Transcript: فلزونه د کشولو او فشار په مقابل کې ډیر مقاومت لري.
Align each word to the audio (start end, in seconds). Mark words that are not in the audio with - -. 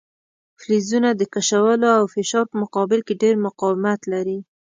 فلزونه 0.61 1.09
د 1.15 1.21
کشولو 1.33 1.87
او 1.99 2.03
فشار 2.13 2.45
په 2.51 2.55
مقابل 2.63 2.99
کې 3.07 3.19
ډیر 3.23 3.35
مقاومت 3.45 3.99
لري. 4.13 4.39